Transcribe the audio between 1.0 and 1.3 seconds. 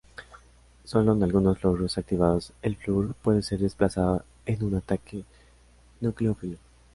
en